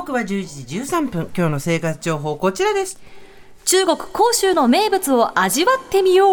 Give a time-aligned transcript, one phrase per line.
[0.00, 1.30] 刻は11時13分。
[1.36, 2.98] 今日の生活情報こちらです。
[3.66, 6.28] 中国広州の名物を味わってみよう。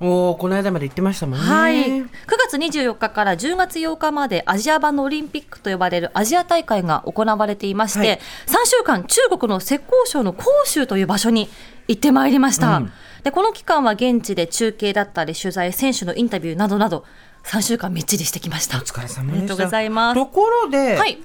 [0.00, 1.44] おおこの間まで言ってましたもんね。
[1.44, 1.84] はい。
[1.84, 8.20] 9月24日から10月8日までアジア版のオリンピックと呼ばれるアジア大会が行われていまして、はい、3
[8.64, 11.50] 週間中国の浙江省の広州という場所に
[11.86, 12.92] 行ってまいりました、うん、
[13.22, 17.04] でこの期間は現地で中継だったり取材選手のインタビューなどなど
[17.44, 18.78] 3週間みっちりしてきました。
[18.78, 19.20] お疲れ様でした。
[19.20, 20.14] ありがとうございます。
[20.14, 21.18] ところで、はい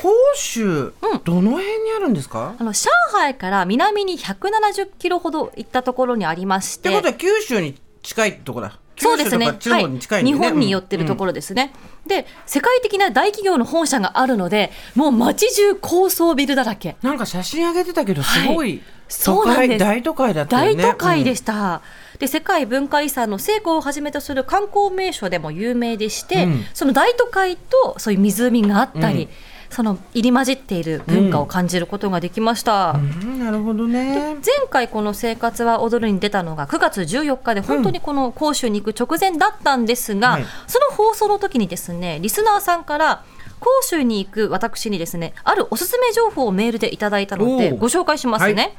[0.00, 2.54] 広州、うん、どの辺にあるんですか？
[2.58, 6.88] あの上海から南に170キロほど行ったところにありまして。
[6.88, 9.80] ってことは九州に近いところだそうですね、ね、は
[10.20, 11.72] い、日本に寄ってるところですね、
[12.04, 16.96] うん、で世界的な大企業の本社があるのでもう街中高層ビルだらけ。
[17.02, 19.78] なんか写真上げてたけどすごい、はい、そうなんです。
[19.78, 20.82] 大都会だったよね。
[20.82, 21.82] 大都会でした、
[22.14, 29.28] うん、で世界文化遺産の西湖をはじめとする観光名所でも有名でして、うん、その大都会とそういう湖があったり、
[29.70, 32.96] その入り混じっている文化を感じることができました。
[32.96, 34.34] うん、なるほどね。
[34.44, 43.24] 前回この生活は踊るに出たのが9月14日で本当にこの講習に行く直前だったんですが、うんその放送の時にですねリスナーさんから
[43.60, 48.62] 講習に行く私にですねあるおすすめ情報をメールでいただいたのでご紹介しますね。
[48.62, 48.72] はい、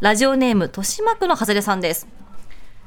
[0.00, 2.06] ラジオネーム豊島区の外れさんです。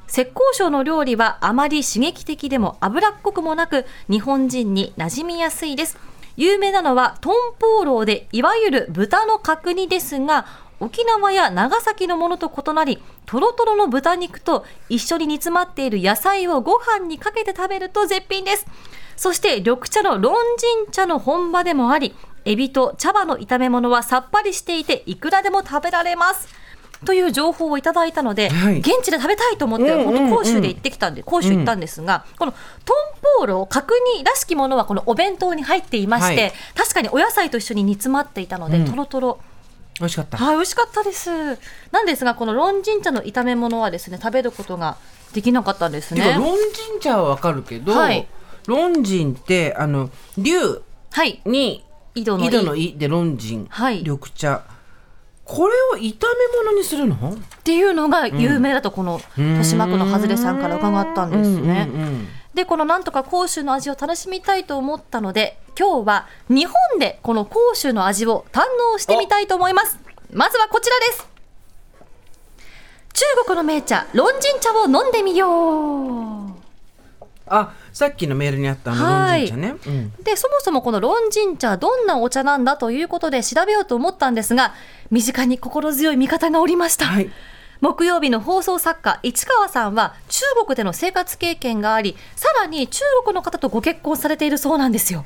[0.07, 5.97] 浙江省の料理はあまり刺激的でも脂っこくもなく日本人に馴染みやすいです
[6.37, 10.45] 有名なのはトンポーローでいわゆる豚の角煮ですが
[10.79, 18.65] 沖縄や長崎のものと異なりとろとろの豚肉と一緒に煮詰まっている野菜をご飯にかけて食べると絶品です。
[19.15, 22.15] そして緑茶のロンジン茶の本場でもあり
[22.45, 26.60] エビと茶葉の炒め物はさっぱりしていていくらでも食べられます。
[27.05, 39.39] という情報をいただいたので、はい、現地で食べたいと思って、本当、広州で行ってきたんで、広州行ったんですが、このトンポーロ、角煮らしきものはこのお弁当に入っていまして、はい、確かにお野菜と一緒に煮詰まっていたので、とろとろ。
[39.99, 40.37] 美味しかった。
[40.37, 41.29] はい、美味しかったです。
[41.91, 44.97] なんですが、このロンジン茶の炒め物はですね、食べることが
[45.33, 46.35] できなかったんですね。
[46.37, 48.27] ロンジン茶はわかるけど、はい、
[48.67, 50.81] ロンジンってあの竜
[51.45, 51.83] に、
[52.13, 54.63] 井戸の井戸の井でロンジン、はい、緑茶。
[55.53, 56.07] これを炒め
[56.63, 57.15] 物にするの？
[57.33, 61.89] っていうのが有名だとこの豊島区の外れさんから伺ったんですね。
[62.53, 68.61] でこのなんとか甲州の味を楽しみたいと思ったので今日は日本でこの甲州の味を堪
[68.93, 69.99] 能してみたいと思います。
[70.31, 71.27] まずはこちらです。
[73.13, 76.51] 中国の名茶ロンジン茶を飲んでみよう。
[77.47, 84.73] あさっきのメールにあったあのロンジン茶ね、うん、でそもそもこのロンジン茶どんなお茶なんだということで調べようと思ったんですが
[85.09, 87.29] 身近に心強い味方がおりました、はい、
[87.81, 95.25] 木曜日の放送作家市川さんは中国での生活経験がありさらに中国の方とご結婚されているそうなんですよ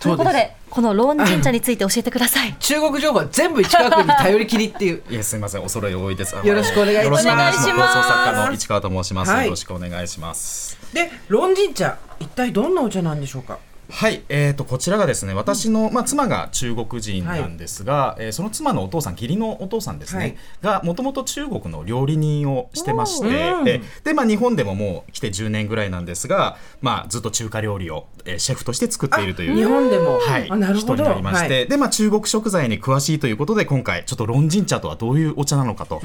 [0.00, 2.54] ということでこのロンジン茶について教えてください。
[2.60, 5.02] 中国情報は全部近くに頼りきりっていう。
[5.10, 5.62] いやすみません。
[5.62, 6.36] 恐れ多いです。
[6.42, 7.24] よろしくお願いします。
[7.24, 10.78] 放送作家の市川と申します、はい、よろしくお願いします。
[10.92, 13.58] でロンジン茶一体どんなお茶なんでしょうか？
[13.90, 30.44] はい、えーと、こちらがですね私の、まあ、妻が中国人なんですが、はい、えー、その妻のお父さん義理のお父さんですね、はい、がもともと中国の料理人をしてまして、うん、でまあ、日本でももう来て10年ぐらいなんですが、まあ、ずっと中華料理を、えー、シェフとして作っているという日本でも、はい、
[30.74, 36.02] 人になりまして、はい、でまあ、中国食材に詳しいということで今回ちょっとロンジン茶とはどういうお茶なのかと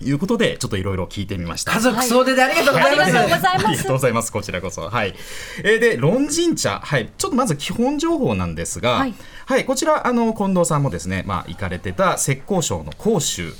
[0.00, 1.72] いうことで、ちょっといろいろ聞いてみました。
[1.72, 4.32] 家族総出でありがとうございます、ありがとうございます。
[4.32, 4.88] こちらこそ。
[4.88, 5.14] はい、
[5.62, 6.80] えー、でロンジン茶。
[6.82, 7.10] はい。
[7.16, 9.14] ちょっとまず基本情報なんですが、はい、
[9.46, 13.52] はい、こちらあの近藤さんもですね、まあ、行かれてた浙江省の広州、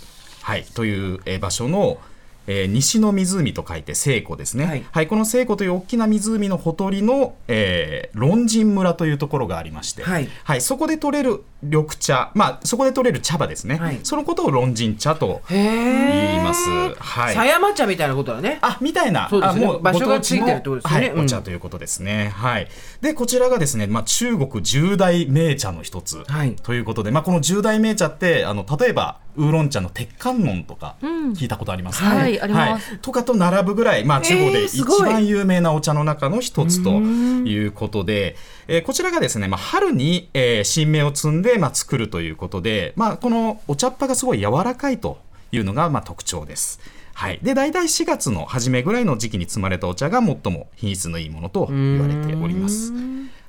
[0.42, 1.98] はい、という、え場所の
[2.46, 16.68] えー、西の湖と書いて西湖ですね、はい、はい、この西湖という大きな湖のほとりの、えー、論人村というところがありまして、はい、はい、そこで取れる緑茶、まあ、そこで取れる茶葉ですね、はい、そのことを論人茶と言います。
[16.98, 18.58] はい、狭山茶みたいなことだね。
[18.60, 22.32] あみたいな、そうですね、もう場所がついてるってことですね、はい、お茶ということですね。
[22.34, 22.68] はい、
[23.00, 38.36] でこちらがですね、まあ、中国十大名茶の一つ、はい、ということで、まあ、この十大名茶ってあの例えばウーロン茶の鉄観音とか聞いたことありますか、ね、うん、はい、あります、はい、とかと並ぶぐらい、まあ、中国で一番有名なお茶の中の一つということで、
[38.68, 45.18] えー、こちらがですね、まあ、春に、えー、新芽を摘んで、まあ、作るということで、まあ、このお茶っ葉がすごい柔らかいと
[45.52, 46.80] いうのが、まあ、特徴です。
[47.14, 52.92] はい、で大体4月の初めぐらいの時期に摘まれたお茶が最も品質のいいものと言われております。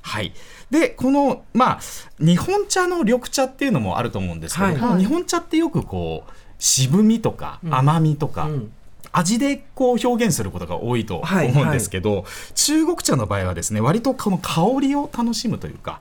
[0.01, 0.31] はい、
[0.71, 1.79] でこのまあ
[2.17, 4.75] 日本茶の緑茶っていうのもあると思うんですけど、はい。
[4.77, 8.73] はい、日本茶ってよくこう渋みとか甘みとか、うんうん
[9.17, 15.99] 味でこう表現することが多いと思うんですけど、はいはい、中国茶の場合はですね割とこの香りを楽しむというか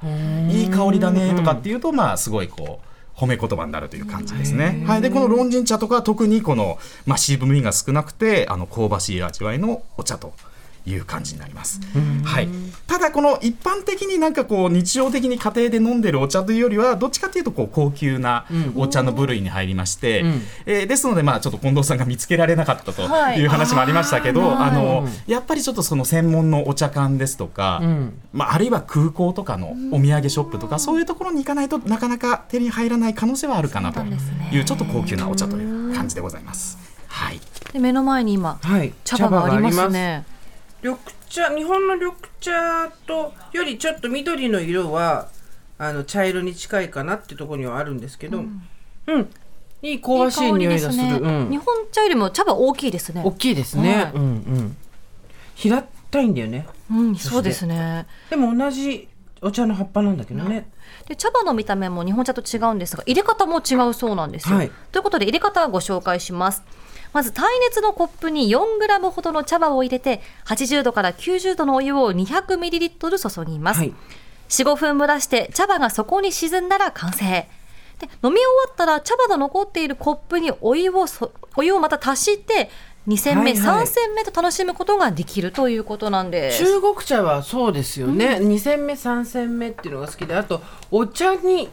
[0.51, 4.85] いい香りだねとかっていうとまあすごいこう褒め言葉になるという感じですね。
[4.87, 10.35] はい、でこのロンジン茶とか特にこの、まあ、渋みが少なくてあの香ばしい味わいのお茶と
[10.87, 11.81] いう感じになります。
[12.25, 12.49] はい。
[12.87, 18.47] ただこの一般的になんかこう日常的に家庭で飲んでるお茶というよりはどっちかというとこう高級な
[18.77, 23.03] お茶の部類に入りまして、うん、えー、ですのでまあちょっと近藤さんが見つけられなかったと
[23.37, 36.79] いう話もありましたけど、はい、あのやっぱりちょっとその専門のお茶館ですとか、うん、まああるいは空港とかのお土産ショップとかそういうところに行かないとなかなか手に入らない可能性はあるかなというちょっと高級なお茶という感じでございます。
[37.09, 37.41] はい。
[37.73, 40.25] で目の前に今、はい、茶葉がありますね。
[40.87, 40.99] 緑
[41.29, 45.29] 茶日本の緑茶とよりちょっと緑の色は
[45.79, 48.63] あの茶色に近いかなってところにはあるんですけど、うん、
[49.09, 49.31] うん、
[49.83, 51.19] いい香ばしい匂いがする、ね。
[51.21, 53.23] うん、日本茶よりも茶葉大きいですね。
[53.25, 54.77] 大きいですね、はい、うんうん。
[55.57, 58.07] 平たいんだよね、うん、そうですね。
[58.31, 59.09] でも同じ
[59.43, 60.69] お茶の葉っぱなんだけどね、
[61.09, 66.63] で茶葉の見た目も日本茶と違うんですが入れ方も違うそうなんですよ、はい、ということで入れ方をご紹介します
[67.13, 73.95] まず耐熱のコップに 4g ほどの茶葉を入れて80度から90度のお湯を 200ml 注ぎます、はい、
[74.49, 77.49] 45分蒸らして茶葉が底に沈んだら完成。
[77.99, 81.07] で飲み終わったら茶葉の残っているコップにお湯を
[81.57, 82.69] お湯をまた足して
[83.09, 86.65] 2戦目、はいはい、3戦目と楽しむことができるということなんです。
[86.65, 90.61] 中国茶はそうですよね、うん、2戦目3戦目っていうのが好きであと
[90.91, 91.69] お茶に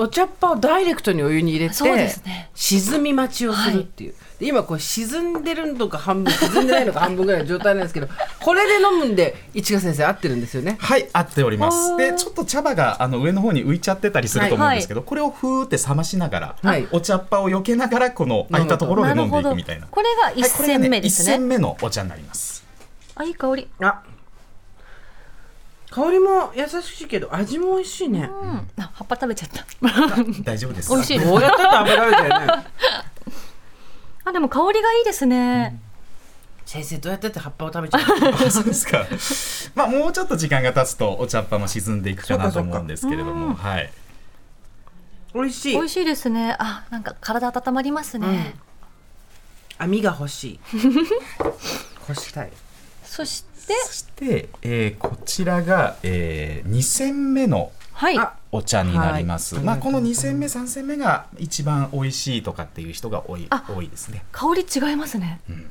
[0.00, 4.46] お茶っ葉をダイレクトにお湯に入れて、ね、沈み待ちをするっていう、はい。
[4.46, 8.06] 今こう沈んでるのか半分沈んでないのか半分ぐらいの状態なんですけど
[8.40, 10.76] これで飲むんで市川先生合ってるんですよね。
[10.78, 11.96] はい合っております。
[11.96, 19.88] でちょっと茶葉があの上の方に浮いちゃってたりすると思うんですけど、はい、これをふーって冷ましながら、はい、お茶っ葉を避けながらこの空いたところで飲んでいくみたいな。
[19.90, 22.64] これが一戦目ですね,、はい、ね戦目のお茶になります。
[23.16, 23.68] あいい香り。
[23.80, 24.02] あ
[25.90, 29.64] 香りも優しいけど味も美味しいね、うん、あ葉っぱ食べちゃった。
[30.44, 30.90] 大丈夫です。
[30.90, 32.64] 美味しいどうやったら食べられたよね
[34.24, 35.80] あでも香りがいいですね、
[36.68, 39.06] 先生どうやって葉っぱを食べちゃう そうですか。
[39.74, 43.54] まあもうちょっと時間が経つとお茶っ葉も沈んでいくかなと思うんですけれども。
[43.54, 43.90] はい。
[45.32, 45.72] 美味しい。
[45.72, 46.54] 美味しいですね。
[46.58, 48.54] あなんか体温まりますね、
[49.80, 50.60] うん、網が欲しい。
[52.06, 52.52] 欲したい。
[53.02, 53.74] そして。
[53.84, 58.18] そして、えー、こちらが、えー、2戦目のはい、
[58.52, 59.56] お茶になります。
[59.56, 64.24] はい、まあこの2戦目3戦目が一番美味しいとかっていう人が多い多いですね。
[64.30, 65.40] 香り違いますね。
[65.50, 65.70] うん。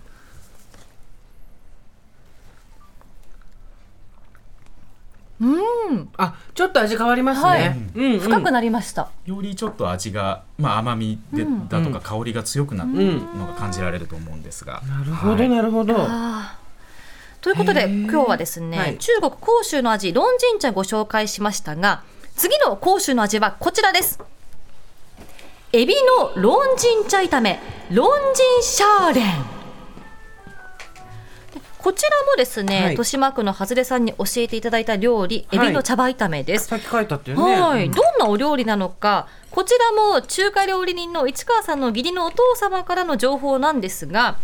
[5.40, 7.78] うん、あちょっと味変わりますね、はい。
[7.96, 9.10] うん、深くなりました。
[9.26, 15.94] よりちょっと味が、まあ、甘みで、だとか香りが強くなってるのが感じられると思うんですが、なるほど、なるほど
[17.48, 22.04] ということで今日はですね、はい、中国広州の味ロンジン茶ご紹介しましたが
[22.36, 24.20] 次の甲州の味はこちらです。
[25.72, 25.96] エビ
[26.36, 29.58] のロンジン茶炒めロンジンシャーレン。
[31.78, 36.66] こちらもですね、はい、豊島区の外れさんに教えていただいた料理、エビの茶葉炒めです。
[36.66, 37.42] さっき書いたってね。
[37.42, 44.38] はい、どんなお料理なのか、こちらも中華料理人の市川さんの義理のお父様からの情報なんですが、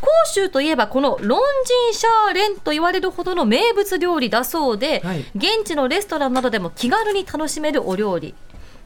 [0.00, 8.34] 広州といえばこのロンジンシャーレンと言われるほどの名物料理だそうで、はい、現地のレストランなどでも気軽に楽しめるお料理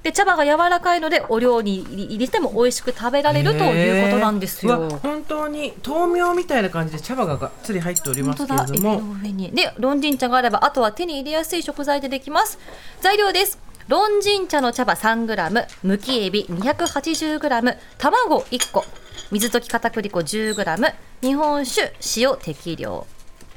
[0.04, 5.00] で茶葉が柔らかいのでお料理に入れても美味しく食べられるということなんですよ。
[5.02, 9.02] 本当に豆苗みたいな感じで茶葉ががっつり入っておりますけれども。
[9.22, 12.58] でロンジン茶があればあとは手に入れやすい食材でできます。
[13.00, 13.58] 材料です。
[13.88, 18.84] ロンジン茶の茶葉 3g、むきエビ 280g、卵1個、
[19.30, 23.06] 水溶き片栗粉 10g 日本酒塩適量。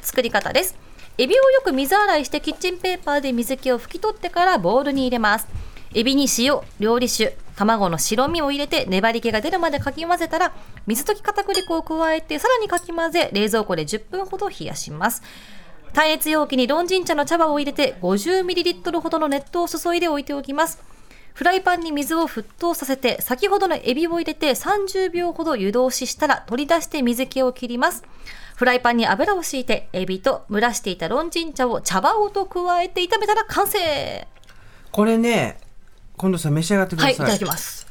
[0.01, 0.77] 作り方です。
[1.17, 5.47] エビをよく水洗いしてキッチンペーパーで水気を拭き取ってからボウルに入れます。
[5.93, 10.53] エビに塩料理酒卵の白身を入れて粘り気が出るまでかき混ぜたら
[10.85, 15.21] 水溶き片栗粉を加えてさらにかき混ぜ冷蔵庫で10分ほど冷やします。
[15.91, 20.81] 耐熱容器にロンジン茶の茶葉を入れて 50ml ほどの熱湯を注いで置いておきます。
[21.37, 28.03] フライパンに水を沸騰させて先ほどのエビを入れて30秒ほど湯通ししたら取り出して水気を切ります。
[28.55, 34.27] フライパンに油を敷いてエビと蒸らしていたロンジン茶を茶葉ごと加えて炒めたら完成。
[34.91, 35.59] これね
[36.15, 37.85] 今度さ召し上がってください、はい、いただきます。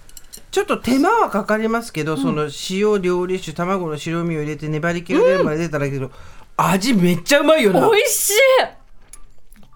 [0.51, 6.13] ちょっと手間はかかりますけど、うん、その塩料理酒卵の白身を入れて粘り気が出るまで出たらけど、うん、
[6.57, 7.89] 味めっちゃうまいよな。
[7.89, 8.31] 美味し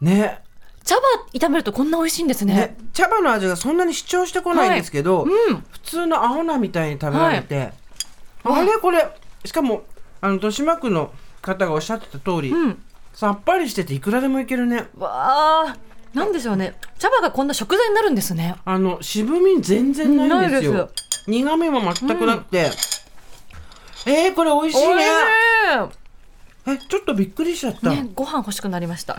[0.00, 0.04] い。
[0.04, 0.42] ね
[0.90, 5.32] 茶葉炒めるとこんな美味しいんですね、ね、茶葉の味がそんなに主張してこないんですけど、はい。
[5.52, 7.70] うん、普通の青菜みたいに食べられて、
[8.42, 9.06] はい、あれこれ
[9.44, 9.84] しかも
[10.20, 12.82] あの豊島区の方がおっしゃってた通り、うん、
[13.12, 14.88] さっぱりしてていくらでもいけるね。
[14.98, 15.76] わあ
[16.12, 16.74] なんでしょうね。
[16.98, 18.56] 茶葉がこんな食材になるんですね。
[18.64, 20.90] あの渋み全然ないんですよ、
[21.28, 22.68] 苦味も全くなくて、
[24.06, 25.04] えー、これ美味しいね
[26.72, 29.14] えちょっとびっくりしちゃった、ね、ご飯欲しくなりました。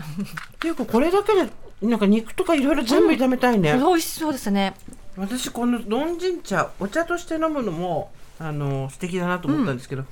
[0.58, 1.50] ていうかこれだけで
[1.82, 4.74] なんか肉とかいろいろ全部炒めたいね、美味しそうですね。
[5.16, 10.04] 私このロンジン茶お茶として飲むのもあの素敵だなと思ったんですけど、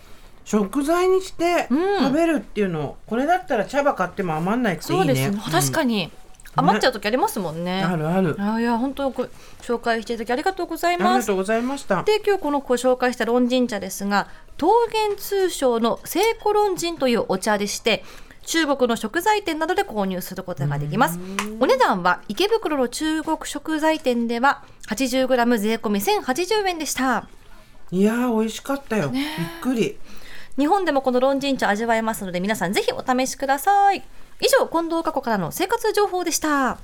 [0.45, 5.05] 食材にして食べるっていうの、これだったら茶葉買っても余んないくていいね。
[5.07, 6.11] そうですね、確かに
[6.57, 7.83] 余っちゃう時ありますもんね。
[7.83, 8.37] あるある。
[8.39, 9.25] あいや本当ご
[9.63, 12.03] 紹介していただきありがとうございありますがとうございました。
[12.03, 14.29] で今日このご紹介したロンジン茶ですが
[14.61, 18.05] 桃源通商の聖子ロンジンというお茶でして
[18.47, 21.19] 中国の食材店などで購入することができます。
[21.61, 27.29] お値段は池袋の中国食材店では 80g 税込み1080円でした。
[27.93, 29.25] いやー美味しかったよ、びっ
[29.61, 29.99] くり。
[30.59, 34.03] 日本でもこのロンジン茶味わえますので皆さんぜひお試しください
[34.41, 36.79] 以上近藤佳子からの生活情報でした。